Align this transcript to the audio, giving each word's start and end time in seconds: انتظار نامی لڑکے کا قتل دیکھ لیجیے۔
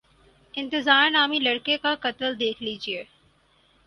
انتظار 0.53 1.09
نامی 1.09 1.39
لڑکے 1.39 1.77
کا 1.77 1.93
قتل 2.01 2.39
دیکھ 2.39 2.63
لیجیے۔ 2.63 3.03